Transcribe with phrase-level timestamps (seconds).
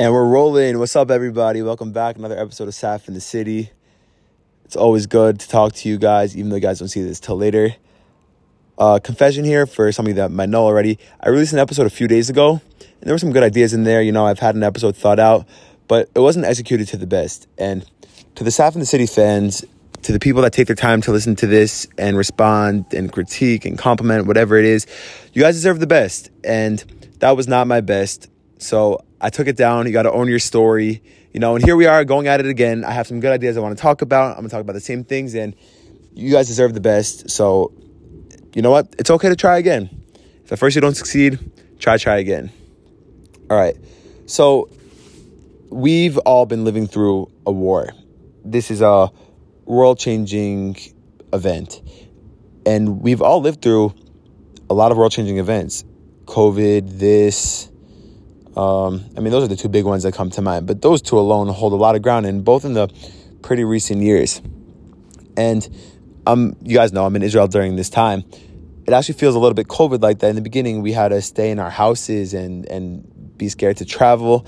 [0.00, 0.78] And we're rolling.
[0.78, 1.60] What's up, everybody?
[1.60, 2.18] Welcome back.
[2.18, 3.72] Another episode of SAF in the City.
[4.64, 7.18] It's always good to talk to you guys, even though you guys don't see this
[7.18, 7.74] till later.
[8.78, 11.00] Uh, confession here for some of you that might know already.
[11.20, 13.82] I released an episode a few days ago, and there were some good ideas in
[13.82, 14.00] there.
[14.00, 15.48] You know, I've had an episode thought out,
[15.88, 17.48] but it wasn't executed to the best.
[17.58, 17.84] And
[18.36, 19.64] to the SAF in the City fans,
[20.02, 23.64] to the people that take their time to listen to this and respond and critique
[23.64, 24.86] and compliment, whatever it is,
[25.32, 26.30] you guys deserve the best.
[26.44, 26.84] And
[27.18, 28.28] that was not my best.
[28.58, 29.86] So I took it down.
[29.86, 31.02] You got to own your story,
[31.32, 31.54] you know.
[31.56, 32.84] And here we are going at it again.
[32.84, 34.32] I have some good ideas I want to talk about.
[34.32, 35.54] I'm gonna talk about the same things, and
[36.14, 37.30] you guys deserve the best.
[37.30, 37.72] So,
[38.54, 38.94] you know what?
[38.98, 39.88] It's okay to try again.
[40.44, 41.38] If at first you don't succeed,
[41.78, 42.50] try try again.
[43.50, 43.76] All right.
[44.26, 44.68] So
[45.70, 47.90] we've all been living through a war.
[48.44, 49.10] This is a
[49.64, 50.76] world changing
[51.32, 51.80] event,
[52.66, 53.94] and we've all lived through
[54.70, 55.84] a lot of world changing events.
[56.24, 57.70] COVID, this,
[58.56, 61.02] um, I mean, those are the two big ones that come to mind, but those
[61.02, 62.88] two alone hold a lot of ground, and both in the
[63.42, 64.40] pretty recent years.
[65.36, 65.68] And
[66.26, 68.24] um, you guys know I'm in Israel during this time.
[68.86, 70.30] It actually feels a little bit COVID like that.
[70.30, 73.84] In the beginning, we had to stay in our houses and and be scared to
[73.84, 74.46] travel.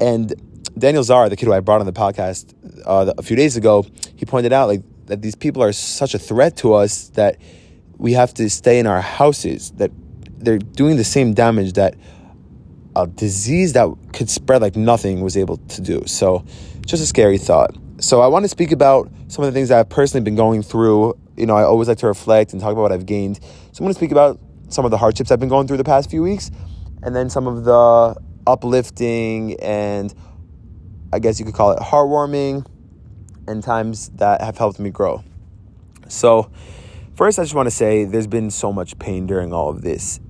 [0.00, 0.34] And
[0.76, 2.52] Daniel Zara, the kid who I brought on the podcast
[2.84, 3.86] uh, a few days ago,
[4.16, 7.36] he pointed out like that these people are such a threat to us that
[7.96, 9.70] we have to stay in our houses.
[9.72, 9.92] That
[10.38, 11.94] they're doing the same damage that
[12.96, 16.02] a disease that could spread like nothing was able to do.
[16.06, 16.44] So,
[16.86, 17.74] just a scary thought.
[17.98, 20.62] So, I want to speak about some of the things that I've personally been going
[20.62, 21.18] through.
[21.36, 23.36] You know, I always like to reflect and talk about what I've gained.
[23.42, 25.84] So, I'm going to speak about some of the hardships I've been going through the
[25.84, 26.50] past few weeks,
[27.02, 30.14] and then some of the uplifting and
[31.12, 32.66] I guess you could call it heartwarming
[33.46, 35.22] and times that have helped me grow.
[36.08, 36.50] So,
[37.14, 40.20] first, I just want to say there's been so much pain during all of this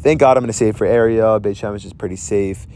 [0.00, 1.38] thank God I'm in a safer area.
[1.40, 2.66] Beit Shemesh is pretty safe.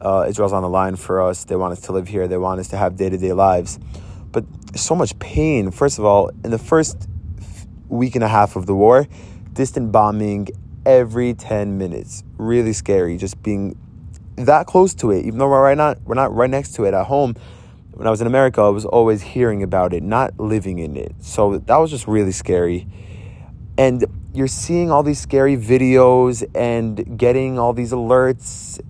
[0.00, 1.44] Uh, Israel's on the line for us.
[1.44, 2.28] They want us to live here.
[2.28, 3.78] They want us to have day to day lives.
[4.32, 5.70] But so much pain.
[5.70, 7.08] First of all, in the first
[7.88, 9.06] week and a half of the war,
[9.52, 10.48] distant bombing
[10.84, 12.24] every 10 minutes.
[12.36, 13.16] Really scary.
[13.16, 13.78] Just being
[14.36, 16.94] that close to it, even though we're right not we're not right next to it
[16.94, 17.34] at home.
[17.92, 21.14] When I was in America, I was always hearing about it, not living in it.
[21.20, 22.88] So that was just really scary.
[23.78, 24.04] And
[24.34, 28.80] you're seeing all these scary videos and getting all these alerts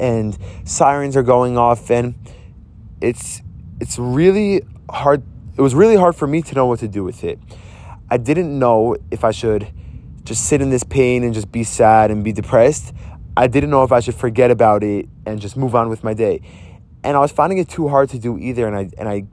[0.00, 2.14] and sirens are going off and
[3.00, 3.40] it's
[3.80, 5.22] it's really hard
[5.56, 7.38] it was really hard for me to know what to do with it.
[8.10, 9.68] I didn't know if I should
[10.24, 12.92] just sit in this pain and just be sad and be depressed.
[13.36, 16.14] I didn't know if I should forget about it and just move on with my
[16.14, 16.40] day.
[17.04, 19.24] And I was finding it too hard to do either and I and I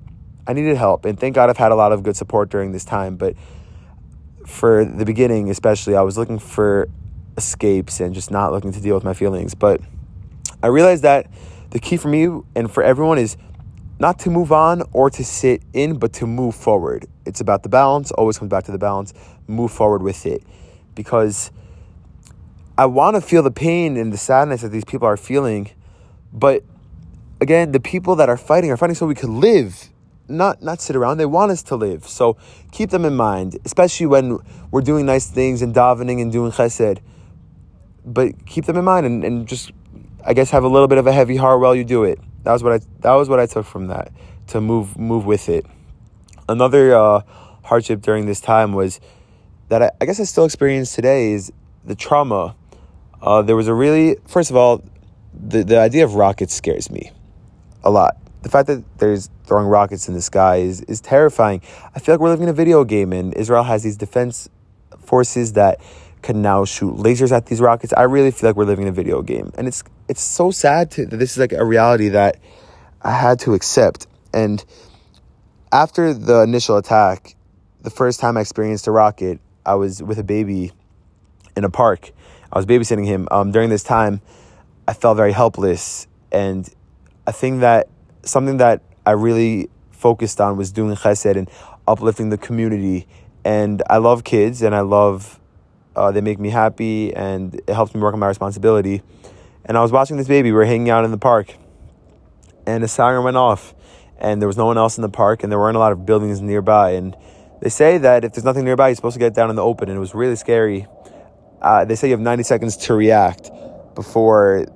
[0.48, 1.06] I needed help.
[1.06, 3.36] And thank God I've had a lot of good support during this time, but
[4.48, 6.90] for the beginning, especially, I was looking for
[7.38, 9.56] escapes and just not looking to deal with my feelings.
[9.56, 9.82] But
[10.64, 11.28] I realized that
[11.72, 13.38] the key for me and for everyone is
[14.00, 17.06] not to move on or to sit in, but to move forward.
[17.26, 19.14] It's about the balance, always comes back to the balance.
[19.48, 20.44] Move forward with it.
[20.96, 21.52] Because
[22.78, 25.72] I want to feel the pain and the sadness that these people are feeling.
[26.34, 26.64] But
[27.40, 29.90] again, the people that are fighting are fighting so we could live
[30.28, 31.18] not not sit around.
[31.18, 32.08] They want us to live.
[32.08, 32.38] So
[32.72, 34.40] keep them in mind, especially when
[34.72, 37.00] we're doing nice things and davening and doing chesed.
[38.06, 39.72] But keep them in mind and, and just
[40.26, 42.20] I guess have a little bit of a heavy heart while you do it.
[42.44, 44.12] That was what I that was what I took from that
[44.48, 45.66] to move move with it.
[46.48, 47.22] Another uh,
[47.64, 49.00] hardship during this time was
[49.70, 51.52] that I, I guess I still experience today is
[51.84, 52.56] the trauma.
[53.22, 54.84] Uh, there was a really first of all,
[55.34, 57.12] the the idea of rockets scares me
[57.84, 61.64] a lot the fact that there's throwing rockets in the sky is, is terrifying.
[61.96, 64.48] I feel like we're living in a video game, and Israel has these defense
[65.00, 65.82] forces that
[66.22, 67.92] can now shoot lasers at these rockets.
[67.98, 70.92] I really feel like we're living in a video game, and it's it's so sad
[70.92, 72.38] to, that this is like a reality that
[73.02, 74.06] I had to accept.
[74.32, 74.64] And
[75.72, 77.36] after the initial attack,
[77.82, 80.72] the first time I experienced a rocket, I was with a baby
[81.58, 82.12] in a park.
[82.54, 83.28] I was babysitting him.
[83.32, 84.22] Um, during this time,
[84.88, 86.70] I felt very helpless, and
[87.26, 87.90] a thing that
[88.26, 91.50] something that I really focused on was doing chesed and
[91.88, 93.08] uplifting the community.
[93.44, 95.40] And I love kids and I love,
[95.96, 99.02] uh, they make me happy and it helps me work on my responsibility.
[99.66, 101.56] And I was watching this baby, we were hanging out in the park,
[102.68, 103.74] and a siren went off,
[104.20, 106.06] and there was no one else in the park, and there weren't a lot of
[106.06, 106.92] buildings nearby.
[106.92, 107.16] And
[107.62, 109.90] they say that if there's nothing nearby, you're supposed to get down in the open,
[109.90, 110.86] and it was really scary.
[111.62, 113.50] Uh, they say you have 90 seconds to react
[113.96, 114.68] before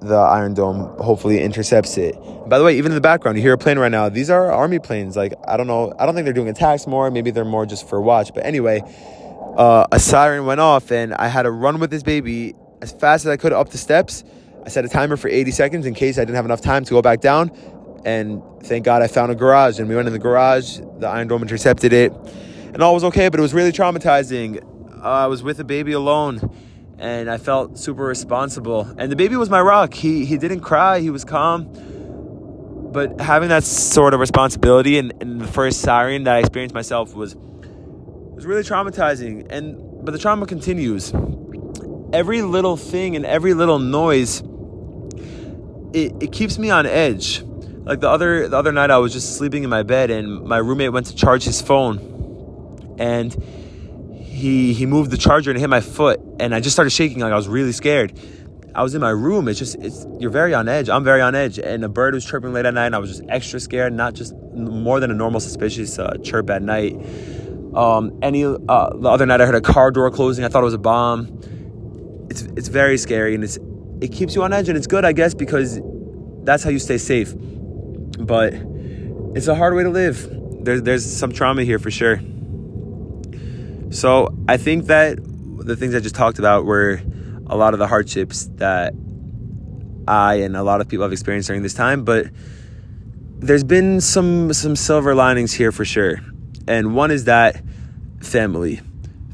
[0.00, 2.16] the Iron Dome hopefully intercepts it.
[2.48, 4.08] By the way, even in the background, you hear a plane right now.
[4.08, 5.16] These are army planes.
[5.16, 7.10] Like I don't know, I don't think they're doing attacks more.
[7.10, 8.32] Maybe they're more just for watch.
[8.34, 8.82] But anyway,
[9.56, 13.26] uh, a siren went off, and I had to run with this baby as fast
[13.26, 14.24] as I could up the steps.
[14.64, 16.90] I set a timer for 80 seconds in case I didn't have enough time to
[16.90, 17.50] go back down.
[18.04, 19.78] And thank God I found a garage.
[19.78, 22.12] And we went in the garage, the Iron Dome intercepted it,
[22.72, 24.62] and all was okay, but it was really traumatizing.
[25.02, 26.54] Uh, I was with a baby alone
[27.00, 28.82] and I felt super responsible.
[28.98, 29.94] And the baby was my rock.
[29.94, 31.00] He he didn't cry.
[31.00, 31.68] He was calm.
[32.92, 37.14] But having that sort of responsibility and, and the first siren that I experienced myself
[37.14, 39.46] was was really traumatizing.
[39.50, 41.12] And but the trauma continues.
[42.12, 44.42] Every little thing and every little noise
[45.92, 47.42] it, it keeps me on edge.
[47.42, 50.58] Like the other the other night I was just sleeping in my bed and my
[50.58, 53.34] roommate went to charge his phone and
[54.40, 57.32] he he moved the charger and hit my foot and I just started shaking like
[57.32, 58.18] I was really scared.
[58.74, 59.48] I was in my room.
[59.48, 60.88] It's just it's you're very on edge.
[60.88, 63.10] I'm very on edge, and a bird was chirping late at night, and I was
[63.10, 63.92] just extra scared.
[63.92, 66.94] Not just more than a normal suspicious uh, chirp at night.
[67.74, 70.44] Um, any uh, the other night I heard a car door closing.
[70.44, 72.26] I thought it was a bomb.
[72.30, 73.58] It's it's very scary, and it's
[74.00, 75.80] it keeps you on edge, and it's good, I guess, because
[76.44, 77.34] that's how you stay safe.
[77.34, 78.54] But
[79.34, 80.28] it's a hard way to live.
[80.64, 82.20] There's there's some trauma here for sure.
[83.90, 87.00] So I think that the things I just talked about were
[87.46, 88.94] a lot of the hardships that
[90.06, 92.26] I and a lot of people have experienced during this time, but
[93.38, 96.20] there's been some some silver linings here for sure.
[96.68, 97.62] And one is that
[98.20, 98.80] family.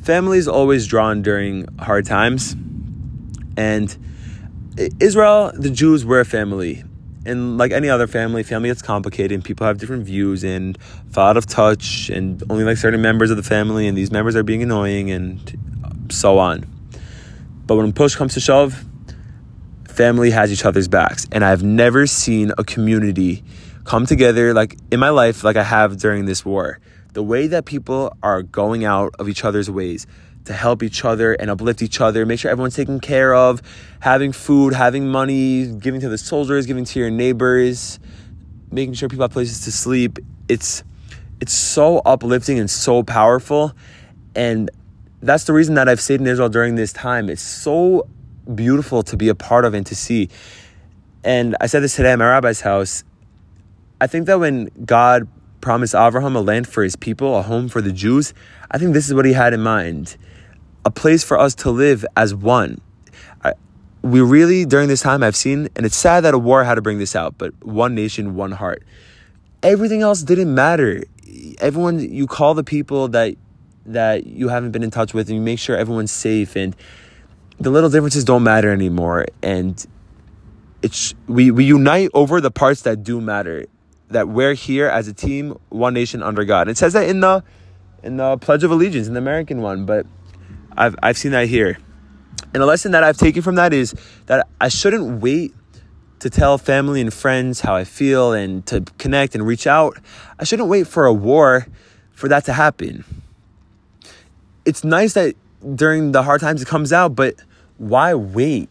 [0.03, 2.57] Family is always drawn during hard times.
[3.57, 3.97] And
[5.01, 6.85] Israel, the Jews were a family.
[7.27, 10.79] And like any other family, family gets complicated and people have different views and
[11.11, 14.37] fall out of touch and only like certain members of the family and these members
[14.37, 15.59] are being annoying and
[16.09, 16.65] so on.
[17.67, 18.85] But when push comes to shove,
[19.89, 21.27] family has each other's backs.
[21.33, 23.43] And I've never seen a community
[23.85, 26.79] come together like in my life like I have during this war.
[27.13, 30.07] The way that people are going out of each other's ways
[30.47, 33.63] to help each other and uplift each other, make sure everyone's taken care of,
[34.01, 37.99] having food, having money, giving to the soldiers, giving to your neighbors,
[38.71, 40.19] making sure people have places to sleep.
[40.49, 40.83] It's
[41.41, 43.73] it's so uplifting and so powerful.
[44.35, 44.71] And
[45.21, 47.29] that's the reason that I've stayed in Israel during this time.
[47.29, 48.09] It's so
[48.55, 50.31] beautiful to be a part of and to see.
[51.25, 53.05] And I said this today at my rabbi's house.
[54.01, 55.29] I think that when God
[55.61, 58.33] promised Abraham a land for his people, a home for the Jews,
[58.71, 60.17] I think this is what he had in mind
[60.87, 62.81] a place for us to live as one.
[63.43, 63.55] I,
[64.03, 66.81] we really, during this time, I've seen, and it's sad that a war had to
[66.81, 68.85] bring this out, but one nation, one heart.
[69.65, 71.03] Everything else didn't matter.
[71.59, 73.35] Everyone, you call the people that
[73.87, 76.75] that you haven't been in touch with and you make sure everyone's safe and
[77.59, 79.87] the little differences don't matter anymore and
[80.83, 83.67] it's we, we unite over the parts that do matter
[84.09, 87.45] that we're here as a team one nation under god it says that in the
[88.03, 90.05] in the pledge of allegiance in the american one but
[90.77, 91.79] i've i've seen that here
[92.55, 93.95] and a lesson that i've taken from that is
[94.27, 95.55] that i shouldn't wait
[96.19, 99.99] to tell family and friends how i feel and to connect and reach out
[100.39, 101.67] i shouldn't wait for a war
[102.13, 103.05] for that to happen
[104.65, 105.37] it's nice that
[105.75, 107.37] during the hard times it comes out, but
[107.79, 108.69] why wait?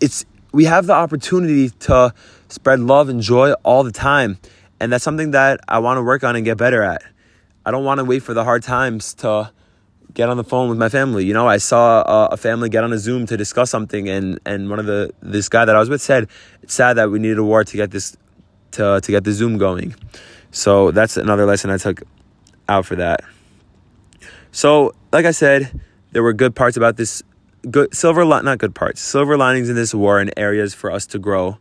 [0.00, 2.14] It's we have the opportunity to
[2.48, 4.38] spread love and joy all the time.
[4.80, 7.02] And that's something that I want to work on and get better at.
[7.66, 9.52] I don't want to wait for the hard times to
[10.14, 11.24] get on the phone with my family.
[11.24, 14.38] You know, I saw a, a, family get on a Zoom to discuss something, and
[14.44, 16.28] and one of the this guy that I was with said
[16.62, 18.16] it's sad that we needed a war to get this
[18.72, 19.94] to to get the Zoom going.
[20.50, 22.02] So that's another lesson I took
[22.68, 23.20] out for that.
[24.50, 25.80] So, like I said,
[26.12, 27.22] there were good parts about this
[27.70, 31.18] good silver not good parts silver linings in this war and areas for us to
[31.18, 31.58] grow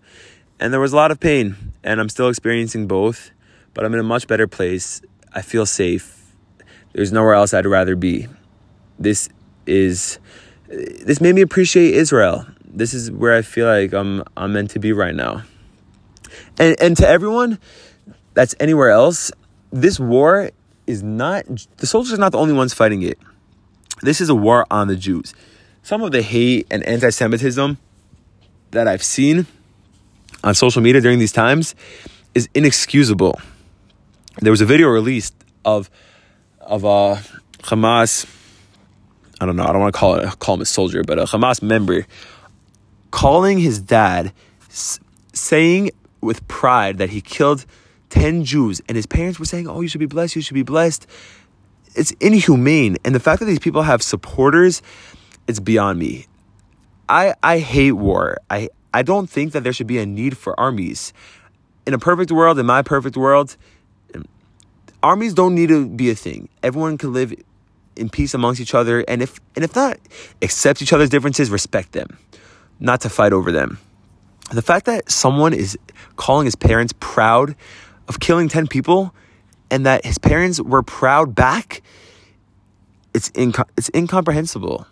[0.60, 3.32] and there was a lot of pain and i'm still experiencing both
[3.74, 5.02] but i'm in a much better place
[5.34, 6.36] i feel safe
[6.94, 8.28] there's nowhere else i'd rather be
[9.00, 9.30] this
[9.66, 10.20] is
[10.68, 14.80] this made me appreciate israel this is where i feel like i'm i'm meant to
[14.80, 15.44] be right now
[16.60, 17.60] and and to everyone
[18.34, 19.32] that's anywhere else
[19.72, 20.52] this war
[20.86, 21.46] is not,
[21.78, 23.20] the soldiers are not the only ones fighting it.
[24.02, 25.34] This is a war on the Jews.
[25.84, 27.78] Some of the hate and anti Semitism
[28.72, 29.48] that I've seen
[30.44, 31.76] on social media during these times
[32.36, 33.40] is inexcusable.
[34.40, 35.34] There was a video released
[35.66, 35.90] of
[36.60, 37.18] of uh,
[37.64, 38.26] Hamas.
[39.40, 39.64] I don't know.
[39.64, 42.06] I don't want to call it call him a soldier, but a Hamas member
[43.12, 44.34] calling his dad,
[45.34, 45.92] saying
[46.22, 47.66] with pride that he killed
[48.10, 50.64] 10 Jews, and his parents were saying, Oh, you should be blessed, you should be
[50.64, 51.08] blessed.
[51.96, 52.98] It's inhumane.
[53.04, 54.82] And the fact that these people have supporters,
[55.48, 56.28] it's beyond me.
[57.10, 58.38] I, I hate war.
[58.50, 61.14] I, I don't think that there should be a need for armies.
[61.86, 63.58] In a perfect world, in my perfect world,
[64.14, 64.26] um,
[65.02, 66.50] armies don't need to be a thing.
[66.62, 67.34] Everyone can live
[67.98, 69.98] in peace amongst each other, and if and if not,
[70.42, 72.18] accept each other's differences, respect them.
[72.80, 73.80] not to fight over them.
[74.52, 75.78] The fact that someone is
[76.16, 77.56] calling his parents proud
[78.08, 79.14] of killing 10 people
[79.70, 81.82] and that his parents were proud back,
[83.14, 84.88] it's, inco- it's incomprehensible.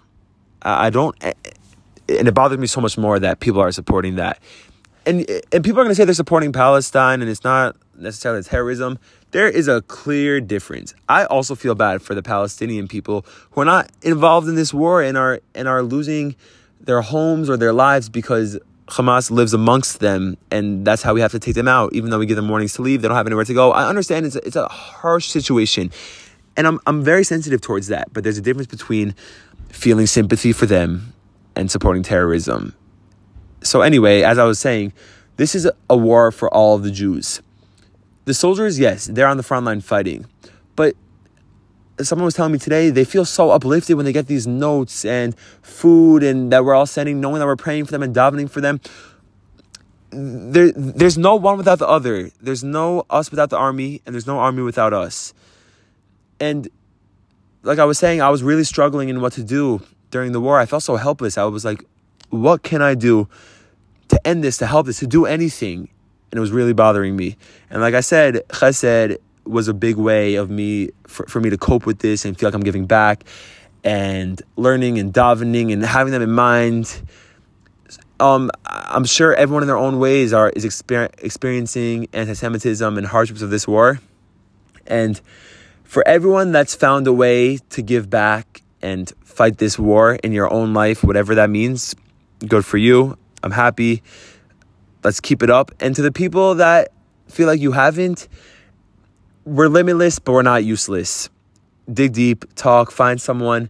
[0.62, 4.16] I don't, eh, eh, and it bothers me so much more that people are supporting
[4.16, 4.40] that.
[5.06, 8.44] And, eh, and people are going to say they're supporting Palestine and it's not necessarily
[8.44, 9.00] terrorism.
[9.32, 10.94] There is a clear difference.
[11.10, 15.02] I also feel bad for the Palestinian people who are not involved in this war
[15.02, 16.36] and are and are losing
[16.80, 21.32] their homes or their lives because Hamas lives amongst them, and that's how we have
[21.32, 21.94] to take them out.
[21.94, 23.72] Even though we give them warnings to leave, they don't have anywhere to go.
[23.72, 25.92] I understand it's a, it's a harsh situation,
[26.56, 28.14] and I'm I'm very sensitive towards that.
[28.14, 29.16] But there's a difference between
[29.70, 31.14] feeling sympathy for them
[31.56, 32.75] and supporting terrorism.
[33.64, 34.94] So anyway, as I was saying,
[35.38, 37.42] this is a war for all of the Jews.
[38.25, 40.25] The soldiers, yes, they're on the front line fighting,
[40.75, 40.96] but
[42.01, 45.38] someone was telling me today they feel so uplifted when they get these notes and
[45.62, 48.62] food and that we're all sending, knowing that we're praying for them and davening for
[48.62, 48.82] them.
[50.10, 52.32] There, there's no one without the other.
[52.41, 55.34] There's no us without the army, and there's no army without us.
[56.39, 56.67] And
[57.63, 60.60] like I was saying, I was really struggling in what to do during the war.
[60.60, 61.38] I felt so helpless.
[61.38, 61.84] I was like,
[62.29, 63.27] what can I do
[64.08, 65.89] to end this, to help this, to do anything?
[66.32, 67.38] And it was really bothering me.
[67.70, 71.58] And like I said, chesed was a big way of me for, for me to
[71.58, 73.24] cope with this and feel like I'm giving back
[73.84, 77.01] and learning and davening and having them in mind.
[78.20, 83.41] Um, I'm sure everyone in their own ways are is exper- experiencing anti-Semitism and hardships
[83.41, 84.00] of this war,
[84.88, 85.20] and
[85.84, 90.51] for everyone that's found a way to give back and fight this war in your
[90.51, 91.96] own life, whatever that means,
[92.48, 93.17] good for you.
[93.44, 94.01] I'm happy.
[95.06, 95.72] Let's keep it up.
[95.80, 96.92] And to the people that
[97.28, 98.28] feel like you haven't,
[99.46, 101.30] we're limitless, but we're not useless.
[101.94, 103.70] Dig deep, talk, find someone,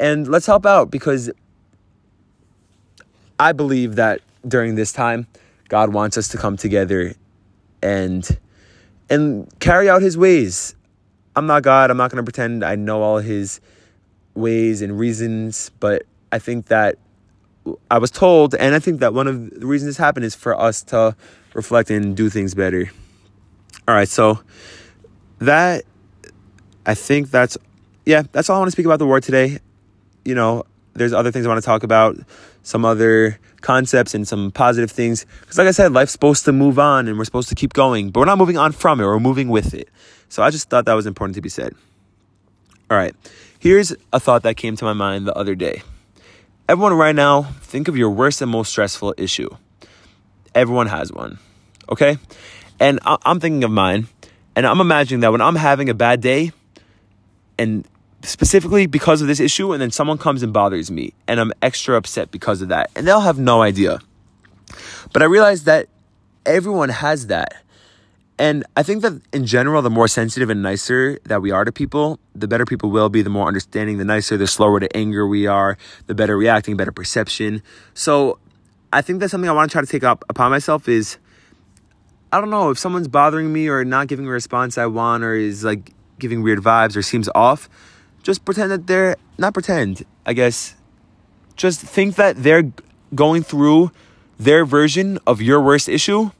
[0.00, 1.30] and let's help out because
[3.38, 5.28] I believe that during this time,
[5.68, 7.14] God wants us to come together
[7.80, 8.28] and
[9.08, 10.74] and carry out his ways.
[11.36, 11.92] I'm not God.
[11.92, 13.60] I'm not going to pretend I know all his
[14.34, 16.98] ways and reasons, but I think that
[17.90, 20.58] I was told, and I think that one of the reasons this happened is for
[20.58, 21.14] us to
[21.54, 22.90] reflect and do things better.
[23.86, 24.40] All right, so
[25.38, 25.84] that
[26.86, 27.56] I think that's
[28.04, 29.58] yeah, that's all I want to speak about the war today.
[30.24, 30.64] You know,
[30.94, 32.16] there's other things I want to talk about,
[32.62, 35.24] some other concepts and some positive things.
[35.40, 38.10] Because, like I said, life's supposed to move on and we're supposed to keep going,
[38.10, 39.88] but we're not moving on from it, we're moving with it.
[40.28, 41.74] So I just thought that was important to be said.
[42.90, 43.14] All right,
[43.58, 45.82] here's a thought that came to my mind the other day.
[46.72, 49.50] Everyone, right now, think of your worst and most stressful issue.
[50.54, 51.38] Everyone has one,
[51.90, 52.16] okay?
[52.80, 54.08] And I'm thinking of mine,
[54.56, 56.50] and I'm imagining that when I'm having a bad day,
[57.58, 57.86] and
[58.22, 61.94] specifically because of this issue, and then someone comes and bothers me, and I'm extra
[61.94, 63.98] upset because of that, and they'll have no idea.
[65.12, 65.88] But I realize that
[66.46, 67.61] everyone has that.
[68.38, 71.72] And I think that in general, the more sensitive and nicer that we are to
[71.72, 75.26] people, the better people will be, the more understanding, the nicer, the slower to anger
[75.26, 77.62] we are, the better reacting, better perception.
[77.94, 78.38] So
[78.92, 81.18] I think that's something I want to try to take up upon myself is
[82.32, 85.34] I don't know if someone's bothering me or not giving a response I want or
[85.34, 87.68] is like giving weird vibes or seems off,
[88.22, 90.74] just pretend that they're not pretend, I guess.
[91.56, 92.72] Just think that they're
[93.14, 93.92] going through
[94.38, 96.30] their version of your worst issue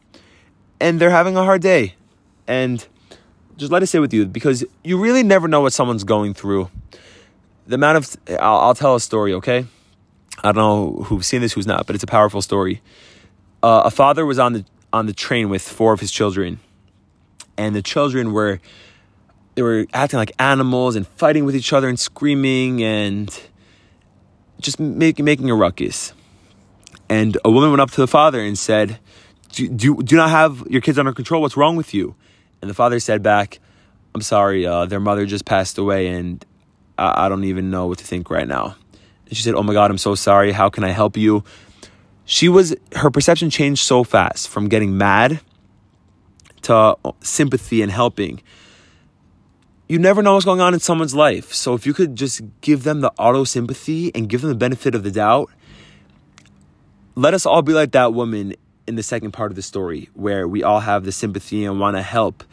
[0.82, 1.94] and they're having a hard day.
[2.46, 2.84] And
[3.56, 6.68] just let it sit with you because you really never know what someone's going through.
[7.68, 9.64] The amount of, I'll, I'll tell a story, okay?
[10.42, 12.82] I don't know who's seen this, who's not, but it's a powerful story.
[13.62, 16.58] Uh, a father was on the on the train with four of his children,
[17.56, 18.60] and the children were
[19.54, 23.40] they were acting like animals and fighting with each other and screaming and
[24.60, 26.12] just making making a ruckus.
[27.08, 28.98] And a woman went up to the father and said,
[29.52, 31.42] do, do, do not have your kids under control.
[31.42, 32.14] What's wrong with you?
[32.60, 33.60] And the father said back,
[34.14, 36.44] I'm sorry, uh, their mother just passed away and
[36.98, 38.76] I, I don't even know what to think right now.
[39.26, 40.52] And she said, Oh my God, I'm so sorry.
[40.52, 41.44] How can I help you?
[42.24, 45.40] she was her perception changed so fast from getting mad
[46.62, 48.40] to sympathy and helping
[49.88, 52.84] you never know what's going on in someone's life so if you could just give
[52.84, 55.50] them the auto sympathy and give them the benefit of the doubt
[57.14, 58.54] let us all be like that woman
[58.86, 61.96] in the second part of the story where we all have the sympathy and want
[61.96, 62.44] to help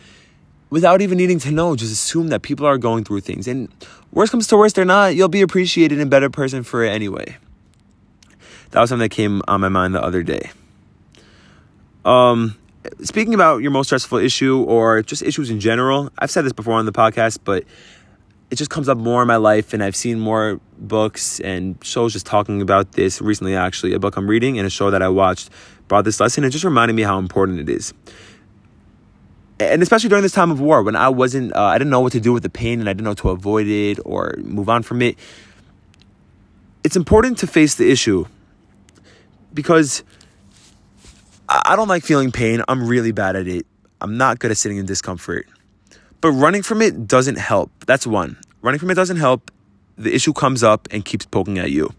[0.69, 3.48] without even needing to know just assume that people are going through things.
[3.48, 3.69] And
[4.12, 5.15] worst comes to worst they're not.
[5.15, 7.38] You'll be appreciated and better person for it anyway.
[8.71, 10.51] That was something that came on my mind the other day.
[12.05, 12.55] Um,
[13.01, 16.75] speaking about your most stressful issue or just issues in general, I've said this before
[16.75, 17.63] on the podcast, but
[18.51, 22.13] it just comes up more in my life and I've seen more books and shows
[22.13, 25.09] just talking about this recently actually a book I'm reading and a show that I
[25.09, 25.50] watched
[25.89, 27.93] brought this lesson and just reminded me how important it is
[29.60, 32.13] and especially during this time of war when I wasn't uh, I didn't know what
[32.13, 34.84] to do with the pain and I didn't know to avoid it or move on
[34.84, 35.17] from it
[36.86, 38.25] it's important to face the issue
[39.53, 40.03] because
[41.50, 43.65] I don't like feeling pain I'm really bad at it
[44.00, 45.46] I'm not good at sitting in discomfort
[46.22, 47.72] but running from it doesn't help.
[47.86, 48.38] That's one.
[48.62, 49.51] Running from it doesn't help.
[49.98, 51.93] The issue comes up and keeps poking at you.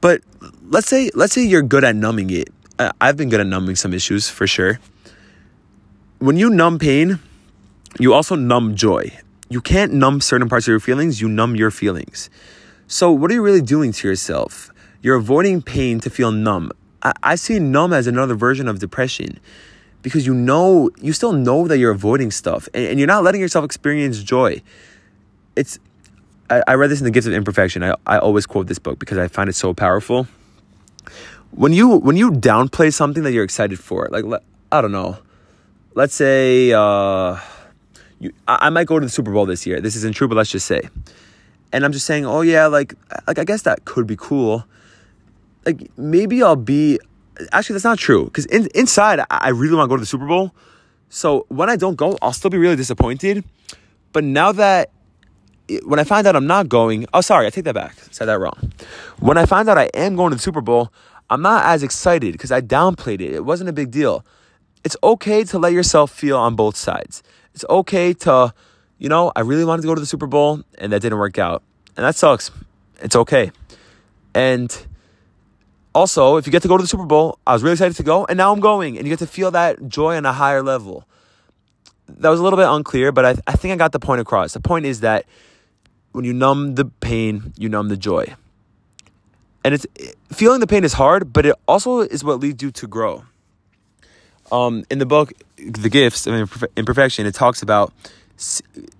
[0.00, 0.22] But
[0.68, 2.48] let's say let's say you're good at numbing it.
[2.78, 4.80] Uh, I've been good at numbing some issues for sure.
[6.18, 7.20] When you numb pain,
[8.00, 9.16] you also numb joy.
[9.48, 12.30] You can't numb certain parts of your feelings, you numb your feelings.
[12.86, 14.72] So, what are you really doing to yourself?
[15.02, 16.72] You're avoiding pain to feel numb.
[17.02, 19.38] I, I see numb as another version of depression
[20.04, 23.40] because you know you still know that you're avoiding stuff and, and you're not letting
[23.40, 24.62] yourself experience joy
[25.56, 25.80] it's
[26.50, 28.98] I, I read this in the gifts of imperfection I, I always quote this book
[28.98, 30.28] because i find it so powerful
[31.54, 34.24] when you when you downplay something that you're excited for like
[34.72, 35.16] i don't know
[35.94, 37.38] let's say uh
[38.20, 40.50] you, I, might go to the super bowl this year this isn't true but let's
[40.50, 40.88] just say
[41.72, 42.94] and i'm just saying oh yeah like
[43.26, 44.64] like i guess that could be cool
[45.66, 46.98] like maybe i'll be
[47.52, 50.26] actually that's not true because in, inside I really want to go to the Super
[50.26, 50.54] Bowl.
[51.08, 53.44] So when I don't go, I'll still be really disappointed.
[54.12, 54.90] But now that
[55.84, 57.96] when I find out I'm not going, oh sorry, I take that back.
[57.98, 58.72] I said that wrong.
[59.18, 60.92] When I find out I am going to the Super Bowl,
[61.34, 63.32] I'm not as excited because I downplayed it.
[63.32, 64.24] It wasn't a big deal.
[64.84, 67.22] It's okay to let yourself feel on both sides.
[67.54, 68.54] It's okay to,
[68.98, 71.38] you know, I really wanted to go to the Super Bowl and that didn't work
[71.38, 71.62] out.
[71.96, 72.50] And that sucks.
[73.00, 73.52] It's okay.
[74.34, 74.86] And
[75.94, 78.02] also, if you get to go to the Super Bowl, I was really excited to
[78.02, 80.62] go, and now I'm going, and you get to feel that joy on a higher
[80.62, 81.06] level.
[82.08, 84.52] That was a little bit unclear, but I, I think I got the point across.
[84.52, 85.24] The point is that
[86.12, 88.34] when you numb the pain, you numb the joy.
[89.64, 89.86] And it's
[90.30, 93.24] feeling the pain is hard, but it also is what leads you to grow.
[94.52, 97.92] Um, in the book, The Gifts of Imperfection, it talks about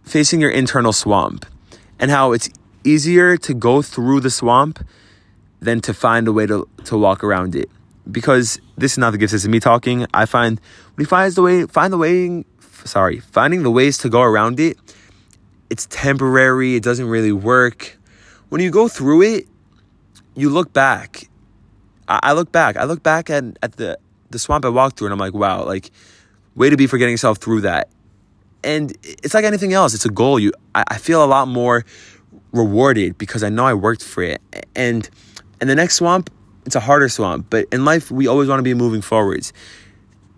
[0.05, 1.45] facing your internal swamp
[1.99, 2.49] and how it's
[2.83, 4.85] easier to go through the swamp
[5.61, 7.69] than to find a way to, to walk around it.
[8.11, 10.07] Because this is not the gift, this is me talking.
[10.15, 10.61] I find
[10.95, 12.45] when he finds the way, find the way,
[12.85, 14.79] sorry, finding the ways to go around it,
[15.71, 17.99] it's temporary, it doesn't really work.
[18.49, 19.47] When you go through it,
[20.35, 21.29] you look back.
[22.09, 22.77] I, I look back.
[22.77, 23.99] I look back at, at the,
[24.31, 25.90] the swamp I walked through and I'm like, wow, like,
[26.55, 27.88] way to be for getting yourself through that.
[28.62, 30.38] And it's like anything else, it's a goal.
[30.38, 31.85] You I, I feel a lot more
[32.53, 34.40] rewarded because I know I worked for it.
[34.75, 35.09] And
[35.61, 36.31] and the next swamp,
[36.64, 37.47] it's a harder swamp.
[37.51, 39.53] But in life, we always want to be moving forwards.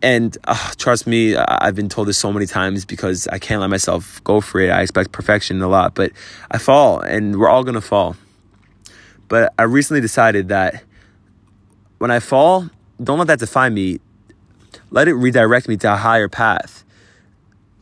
[0.03, 3.71] And uh, trust me, I've been told this so many times because I can't let
[3.71, 4.71] myself go for it.
[4.71, 6.13] I expect perfection a lot, but
[6.51, 8.17] I fall, and we're all gonna fall.
[9.29, 10.83] But I recently decided that
[11.99, 12.69] when I fall,
[13.03, 14.01] don't let that define me.
[14.91, 16.85] Let it redirect me to a higher path.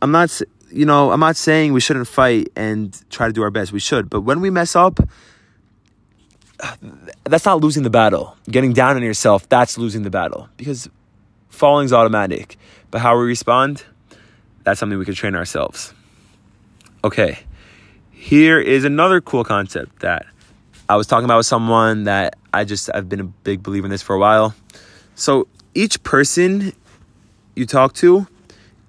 [0.01, 3.51] I'm not, you know, I'm not saying we shouldn't fight and try to do our
[3.51, 3.71] best.
[3.71, 4.99] We should, but when we mess up,
[7.23, 8.37] that's not losing the battle.
[8.49, 10.89] Getting down on yourself, that's losing the battle because
[11.49, 12.57] falling is automatic.
[12.91, 13.83] But how we respond,
[14.63, 15.93] that's something we can train ourselves.
[17.03, 17.39] Okay,
[18.11, 20.25] here is another cool concept that
[20.87, 23.91] I was talking about with someone that I just, I've been a big believer in
[23.91, 24.53] this for a while.
[25.15, 26.73] So each person
[27.55, 28.27] you talk to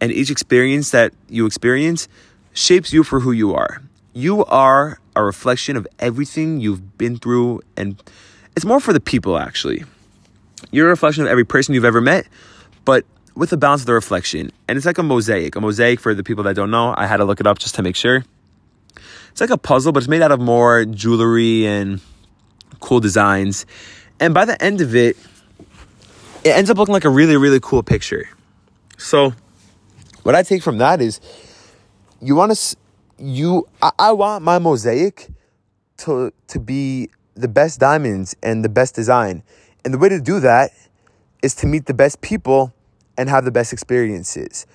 [0.00, 2.08] and each experience that you experience
[2.52, 3.80] shapes you for who you are.
[4.12, 8.02] You are a reflection of everything you've been through, and
[8.54, 9.84] it's more for the people actually.
[10.70, 12.26] You're a reflection of every person you've ever met,
[12.84, 13.04] but
[13.34, 14.50] with the balance of the reflection.
[14.68, 15.56] And it's like a mosaic.
[15.56, 17.74] A mosaic, for the people that don't know, I had to look it up just
[17.76, 18.24] to make sure.
[19.36, 22.00] It's like a puzzle, but it's made out of more jewelry and
[22.80, 23.66] cool designs.
[24.18, 25.18] And by the end of it,
[26.42, 28.30] it ends up looking like a really, really cool picture.
[28.96, 29.34] So,
[30.22, 31.20] what I take from that is
[32.22, 32.76] you want to
[33.18, 35.28] you I, I want my mosaic
[35.98, 39.42] to to be the best diamonds and the best design.
[39.84, 40.70] And the way to do that
[41.42, 42.72] is to meet the best people
[43.18, 44.66] and have the best experiences.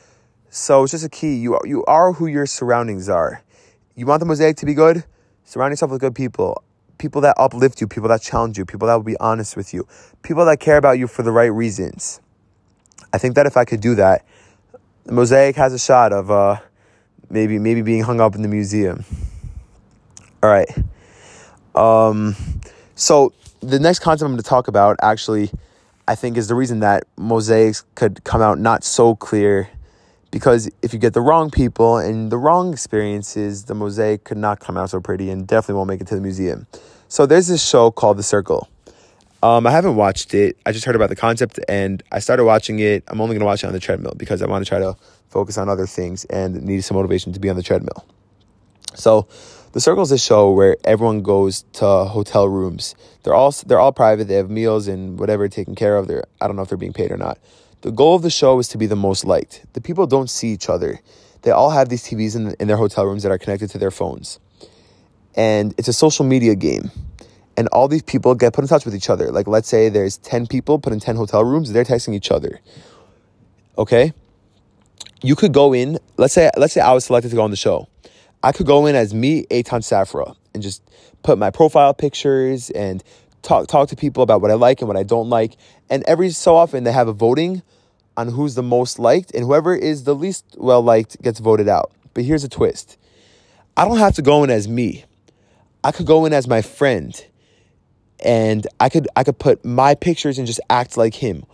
[0.52, 1.34] So it's just a key.
[1.34, 3.41] You you are who your surroundings are.
[4.01, 5.03] You want the mosaic to be good?
[5.43, 6.63] Surround yourself with good people.
[6.97, 9.87] People that uplift you, people that challenge you, people that will be honest with you,
[10.23, 12.19] people that care about you for the right reasons.
[13.13, 14.25] I think that if I could do that,
[15.03, 16.55] the mosaic has a shot of uh,
[17.29, 19.05] maybe maybe being hung up in the museum.
[20.41, 20.75] All right.
[21.75, 22.35] Um,
[22.95, 25.51] so the next concept I'm going to talk about actually,
[26.07, 29.69] I think, is the reason that mosaics could come out not so clear
[30.31, 34.59] Because if you get the wrong people and the wrong experiences, the mosaic could not
[34.59, 36.67] come out so pretty and definitely won't make it to the museum.
[37.09, 38.69] So there's this show called The Circle.
[39.43, 40.57] Um, I haven't watched it.
[40.65, 43.03] I just heard about the concept and I started watching it.
[43.07, 44.95] I'm only going to watch it on the treadmill because I want to try to
[45.29, 48.05] focus on other things and need some motivation to be on the treadmill.
[48.93, 49.27] So,
[49.71, 52.93] The Circle is a show where everyone goes to hotel rooms.
[53.23, 54.27] They're all they're all private.
[54.27, 56.07] They have meals and whatever taken care of.
[56.07, 57.37] They're I don't know if they're being paid or not.
[57.81, 59.65] The goal of the show is to be the most liked.
[59.73, 60.99] The people don't see each other.
[61.41, 63.89] They all have these TVs in, in their hotel rooms that are connected to their
[63.89, 64.39] phones.
[65.35, 66.91] And it's a social media game.
[67.57, 69.31] And all these people get put in touch with each other.
[69.31, 72.59] Like, let's say there's 10 people put in 10 hotel rooms, they're texting each other.
[73.77, 74.13] Okay?
[75.23, 77.57] You could go in, let's say, let's say I was selected to go on the
[77.57, 77.87] show.
[78.43, 80.83] I could go in as me, Eitan Safra, and just
[81.23, 83.03] put my profile pictures and
[83.41, 85.58] talk talk to people about what I like and what I don't like.
[85.89, 87.63] And every so often they have a voting
[88.17, 91.91] on who's the most liked, and whoever is the least well liked gets voted out.
[92.13, 92.97] But here's a twist.
[93.77, 95.06] I don't have to go in as me.
[95.84, 97.25] I could go in as my friend
[98.23, 101.45] and I could I could put my pictures and just act like him.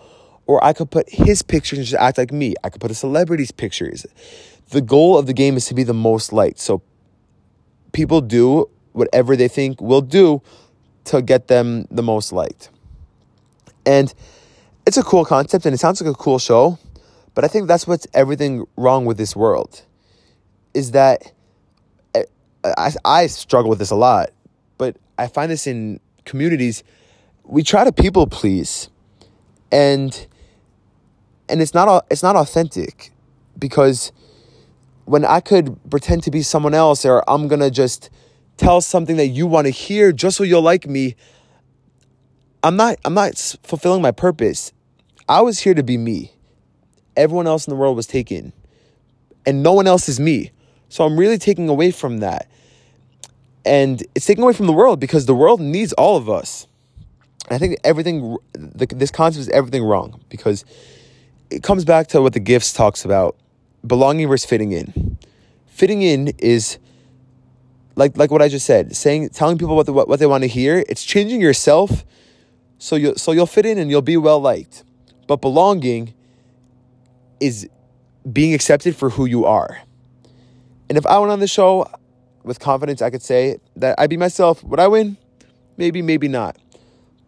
[0.45, 2.55] Or I could put his pictures and just act like me.
[2.63, 4.05] I could put a celebrity's pictures.
[4.69, 6.59] The goal of the game is to be the most liked.
[6.59, 6.81] So
[7.91, 10.41] people do whatever they think will do
[11.07, 12.69] to get them the most liked.
[13.85, 14.13] And
[14.85, 16.77] it's a cool concept and it sounds like a cool show,
[17.33, 19.83] but I think that's what's everything wrong with this world
[20.73, 21.31] is that
[22.15, 22.23] eh,
[22.63, 24.29] I, I struggle with this a lot,
[24.77, 26.83] but I find this in communities.
[27.43, 28.89] We try to people please,
[29.71, 30.27] and
[31.49, 33.11] and it's not it's not authentic
[33.57, 34.11] because
[35.05, 38.09] when I could pretend to be someone else or I'm gonna just
[38.57, 41.15] tell something that you want to hear just so you'll like me
[42.63, 44.73] i'm not i'm not fulfilling my purpose.
[45.29, 46.31] I was here to be me.
[47.17, 48.53] Everyone else in the world was taken
[49.45, 50.51] and no one else is me.
[50.89, 52.47] So i'm really taking away from that.
[53.65, 56.67] And it's taking away from the world because the world needs all of us.
[57.49, 60.65] I think everything this concept is everything wrong because
[61.49, 63.37] it comes back to what the gifts talks about.
[63.85, 65.17] Belonging versus fitting in.
[65.67, 66.77] Fitting in is
[67.97, 70.43] like like what I just said, saying telling people what the, what, what they want
[70.43, 72.05] to hear, it's changing yourself
[72.77, 74.83] so you so you'll fit in and you'll be well liked.
[75.27, 76.13] But belonging
[77.39, 77.67] is
[78.31, 79.81] being accepted for who you are.
[80.87, 81.89] And if I went on the show
[82.43, 84.63] with confidence, I could say that I'd be myself.
[84.63, 85.17] Would I win?
[85.75, 86.55] Maybe, maybe not.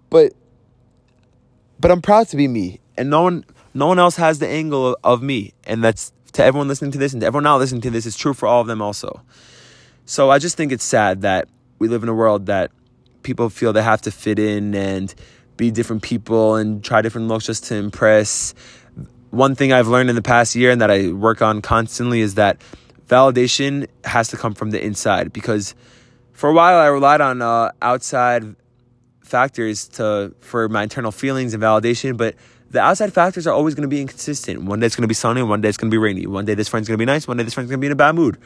[0.10, 0.34] But
[1.80, 2.80] but I'm proud to be me.
[2.96, 5.54] And no one no one else has the angle of, me.
[5.66, 8.16] And that's to everyone listening to this and to everyone now listening to this, is
[8.16, 9.22] true for all of them also.
[10.10, 12.72] So I just think it's sad that we live in a world that
[13.22, 15.14] people feel they have to fit in and
[15.56, 18.56] be different people and try different looks just to impress.
[19.30, 22.34] One thing I've learned in the past year and that I work on constantly is
[22.36, 22.60] that
[23.06, 25.76] validation has to come from the inside because
[26.34, 28.56] for a while I relied on uh, outside
[29.22, 32.34] factors to for my internal feelings and validation, but
[32.72, 34.64] the outside factors are always going to be inconsistent.
[34.64, 36.26] One day it's going to be sunny, one day it's going to be rainy.
[36.26, 37.86] One day this friend's going to be nice, one day this friend's going to be
[37.86, 38.40] in a bad mood.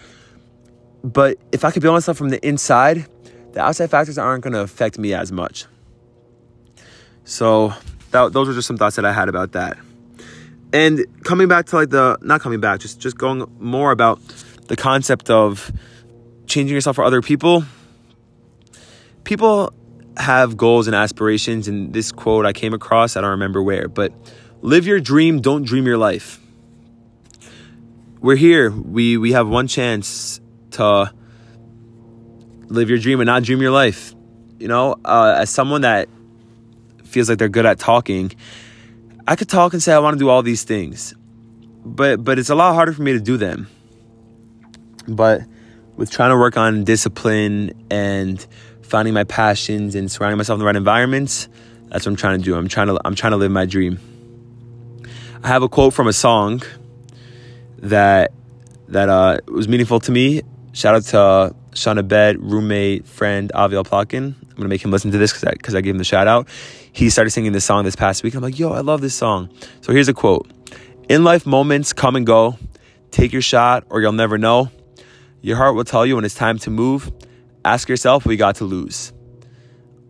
[1.03, 3.07] But if I could build myself from the inside,
[3.51, 5.65] the outside factors aren't going to affect me as much.
[7.25, 7.73] So
[8.11, 9.77] that, those are just some thoughts that I had about that.
[10.71, 14.19] And coming back to like the not coming back, just just going more about
[14.67, 15.71] the concept of
[16.47, 17.63] changing yourself for other people.
[19.23, 19.71] People
[20.17, 24.13] have goals and aspirations, and this quote I came across, I don't remember where, but
[24.61, 26.39] live your dream, don't dream your life.
[28.19, 28.71] We're here.
[28.71, 30.39] We we have one chance
[30.73, 31.11] to
[32.67, 34.13] live your dream and not dream your life.
[34.59, 36.09] You know, uh, as someone that
[37.03, 38.31] feels like they're good at talking,
[39.27, 41.13] I could talk and say I want to do all these things,
[41.85, 43.67] but but it's a lot harder for me to do them.
[45.07, 45.41] But
[45.95, 48.45] with trying to work on discipline and
[48.81, 51.47] finding my passions and surrounding myself in the right environments,
[51.89, 52.55] that's what I'm trying to do.
[52.55, 53.99] I'm trying to I'm trying to live my dream.
[55.43, 56.61] I have a quote from a song
[57.79, 58.31] that
[58.87, 60.41] that uh, was meaningful to me
[60.73, 64.33] Shout out to uh, Sean Abed, roommate, friend, Aviel Plotkin.
[64.41, 66.49] I'm gonna make him listen to this because I, I gave him the shout out.
[66.91, 68.33] He started singing this song this past week.
[68.33, 69.49] I'm like, yo, I love this song.
[69.81, 70.51] So here's a quote
[71.07, 72.57] In life, moments come and go.
[73.11, 74.71] Take your shot or you'll never know.
[75.41, 77.11] Your heart will tell you when it's time to move.
[77.63, 79.13] Ask yourself you got to lose.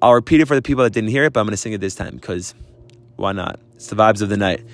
[0.02, 1.82] I'll repeat it for the people that didn't hear it, but I'm gonna sing it
[1.82, 2.56] this time because
[3.18, 3.60] why not?
[3.76, 4.66] It's the vibes of the night.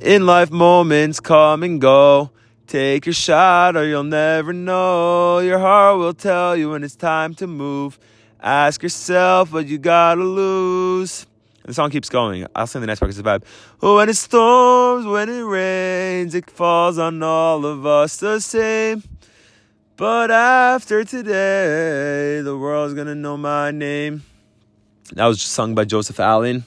[0.00, 2.30] In life, moments come and go.
[2.66, 5.38] Take your shot or you'll never know.
[5.38, 7.96] Your heart will tell you when it's time to move.
[8.40, 11.26] Ask yourself what you gotta lose.
[11.58, 12.44] And the song keeps going.
[12.56, 13.44] I'll sing the next part because it's vibe.
[13.82, 19.04] Oh, when it storms, when it rains, it falls on all of us the same.
[19.96, 24.24] But after today, the world's gonna know my name.
[25.12, 26.64] That was sung by Joseph Allen.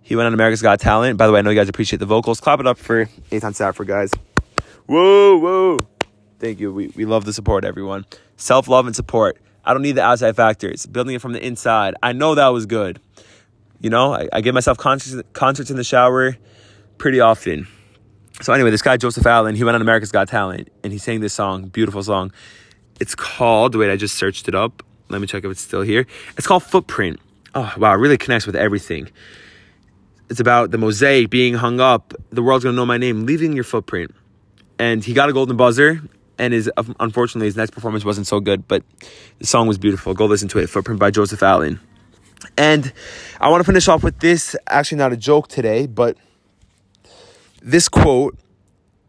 [0.00, 1.18] He went on America's Got Talent.
[1.18, 2.40] By the way, I know you guys appreciate the vocals.
[2.40, 4.12] Clap it up for Eitan Safra, guys.
[4.92, 5.78] Whoa, whoa.
[6.38, 6.70] Thank you.
[6.70, 8.04] We, we love the support, everyone.
[8.36, 9.38] Self love and support.
[9.64, 10.84] I don't need the outside factors.
[10.84, 11.94] Building it from the inside.
[12.02, 13.00] I know that was good.
[13.80, 16.36] You know, I, I give myself concerts, concerts in the shower
[16.98, 17.68] pretty often.
[18.42, 21.20] So anyway, this guy Joseph Allen, he went on America's Got Talent, and he sang
[21.20, 22.30] this song, beautiful song.
[23.00, 23.74] It's called.
[23.74, 24.82] Wait, I just searched it up.
[25.08, 26.06] Let me check if it's still here.
[26.36, 27.18] It's called Footprint.
[27.54, 29.08] Oh wow, it really connects with everything.
[30.28, 32.12] It's about the mosaic being hung up.
[32.28, 34.14] The world's gonna know my name, leaving your footprint.
[34.78, 36.02] And he got a golden buzzer,
[36.38, 38.82] and his um, unfortunately his next performance wasn't so good, but
[39.38, 40.14] the song was beautiful.
[40.14, 40.68] Go listen to it.
[40.68, 41.80] Footprint by Joseph Allen.
[42.56, 42.92] And
[43.40, 44.56] I want to finish off with this.
[44.66, 46.16] Actually, not a joke today, but
[47.60, 48.36] this quote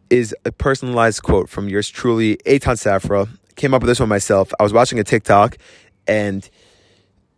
[0.10, 3.28] is a personalized quote from yours truly, Eitan Safra.
[3.56, 4.52] Came up with this one myself.
[4.60, 5.58] I was watching a TikTok,
[6.08, 6.48] and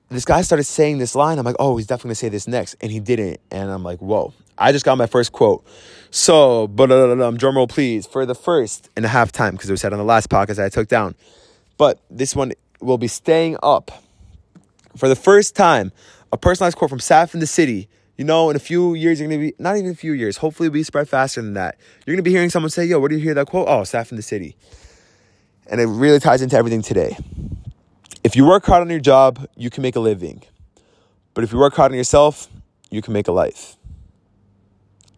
[0.09, 1.39] this guy started saying this line.
[1.39, 3.39] I'm like, oh, he's definitely gonna say this next, and he didn't.
[3.51, 4.33] And I'm like, whoa!
[4.57, 5.65] I just got my first quote.
[6.11, 9.73] So, but um, drum roll, please, for the first and a half time because it
[9.73, 11.15] was said on the last podcast I took down.
[11.77, 13.91] But this one will be staying up
[14.95, 15.91] for the first time.
[16.31, 17.89] A personalized quote from Saf in the City.
[18.17, 20.37] You know, in a few years, you're gonna be not even a few years.
[20.37, 21.77] Hopefully, be spread faster than that.
[22.05, 24.09] You're gonna be hearing someone say, "Yo, where do you hear that quote?" Oh, Saf
[24.09, 24.55] in the City,
[25.67, 27.17] and it really ties into everything today.
[28.23, 30.43] If you work hard on your job, you can make a living.
[31.33, 32.47] But if you work hard on yourself,
[32.89, 33.75] you can make a life.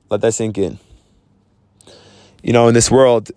[0.09, 0.79] Let that sink in.
[2.43, 3.31] You know, in this world,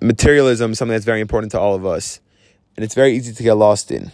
[0.00, 2.20] materialism is something that's very important to all of us.
[2.76, 4.10] And it's very easy to get lost in.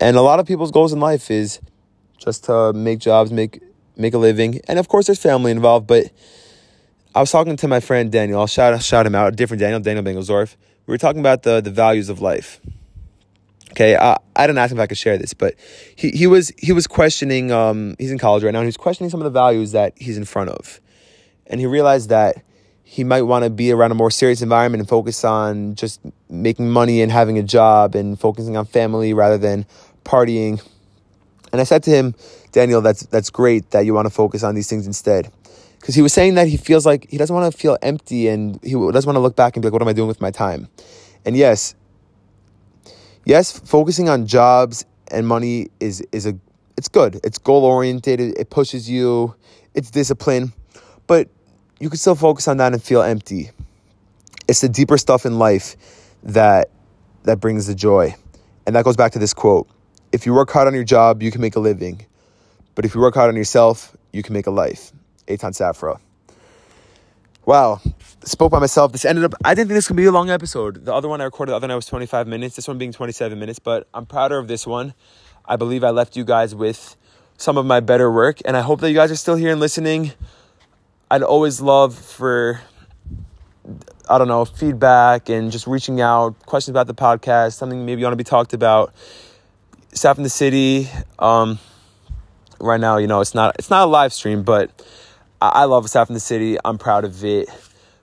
[0.00, 1.60] And a lot of people's goals in life is
[2.18, 3.62] just to make jobs, make
[3.96, 4.60] make a living.
[4.66, 6.10] And of course there's family involved, but
[7.14, 8.40] I was talking to my friend Daniel.
[8.40, 10.56] I'll shout shout him out, a different Daniel, Daniel Bengelsdorf.
[10.86, 12.60] We were talking about the the values of life.
[13.72, 15.54] Okay, I, I didn't ask him if I could share this, but
[15.96, 17.50] he, he was he was questioning.
[17.50, 20.18] Um, he's in college right now, and he's questioning some of the values that he's
[20.18, 20.80] in front of,
[21.46, 22.42] and he realized that
[22.84, 26.68] he might want to be around a more serious environment and focus on just making
[26.68, 29.64] money and having a job and focusing on family rather than
[30.04, 30.62] partying.
[31.50, 32.14] And I said to him,
[32.52, 35.32] Daniel, that's that's great that you want to focus on these things instead,
[35.80, 38.62] because he was saying that he feels like he doesn't want to feel empty and
[38.62, 40.30] he doesn't want to look back and be like, what am I doing with my
[40.30, 40.68] time?
[41.24, 41.74] And yes,
[43.24, 46.36] yes, focusing on jobs and money is is a
[46.76, 47.20] it's good.
[47.22, 48.20] It's goal oriented.
[48.20, 49.34] It pushes you.
[49.74, 50.52] It's discipline,
[51.06, 51.28] but
[51.80, 53.50] you can still focus on that and feel empty.
[54.48, 55.76] It's the deeper stuff in life
[56.22, 56.70] that
[57.24, 58.14] that brings the joy,
[58.66, 59.68] and that goes back to this quote:
[60.12, 62.04] "If you work hard on your job, you can make a living,
[62.74, 64.92] but if you work hard on yourself, you can make a life."
[65.28, 65.98] Eitan Safra.
[67.44, 67.80] Wow,
[68.24, 68.92] spoke by myself.
[68.92, 70.84] This ended up, I didn't think this could be a long episode.
[70.84, 73.38] The other one I recorded, the other night was 25 minutes, this one being 27
[73.38, 74.94] minutes, but I'm prouder of this one.
[75.44, 76.96] I believe I left you guys with
[77.36, 79.60] some of my better work, and I hope that you guys are still here and
[79.60, 80.12] listening.
[81.10, 82.60] I'd always love for,
[84.08, 88.06] I don't know, feedback and just reaching out, questions about the podcast, something maybe you
[88.06, 88.94] want to be talked about.
[89.92, 91.58] Saf in the city, um,
[92.60, 94.70] right now, you know, it's not, it's not a live stream, but
[95.40, 96.56] I, I love Saf in the city.
[96.64, 97.48] I'm proud of it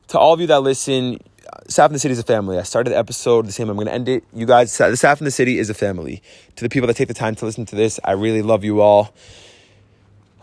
[0.10, 1.20] to all of you that listen,
[1.68, 2.58] Saf in the City is a family.
[2.58, 3.70] I started the episode the same.
[3.70, 4.24] I'm going to end it.
[4.34, 6.22] You guys, the Saf in the City is a family.
[6.56, 8.82] To the people that take the time to listen to this, I really love you
[8.82, 9.14] all.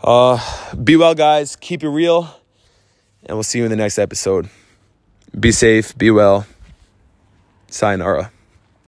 [0.03, 0.39] Uh,
[0.75, 1.55] be well, guys.
[1.55, 2.29] Keep it real.
[3.25, 4.49] And we'll see you in the next episode.
[5.37, 5.97] Be safe.
[5.97, 6.45] Be well.
[7.69, 8.31] Sayonara.